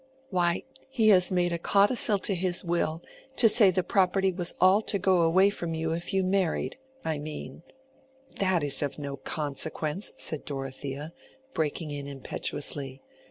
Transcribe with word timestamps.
"Why, 0.31 0.63
he 0.89 1.09
has 1.09 1.29
made 1.29 1.53
a 1.53 1.59
codicil 1.59 2.17
to 2.17 2.33
his 2.33 2.63
will, 2.65 3.03
to 3.35 3.47
say 3.47 3.69
the 3.69 3.83
property 3.83 4.31
was 4.31 4.55
all 4.59 4.81
to 4.81 4.97
go 4.97 5.21
away 5.21 5.51
from 5.51 5.75
you 5.75 5.91
if 5.93 6.11
you 6.11 6.23
married—I 6.23 7.19
mean—" 7.19 7.61
"That 8.39 8.63
is 8.63 8.81
of 8.81 8.97
no 8.97 9.15
consequence," 9.15 10.13
said 10.17 10.43
Dorothea, 10.43 11.13
breaking 11.53 11.91
in 11.91 12.07
impetuously. 12.07 13.03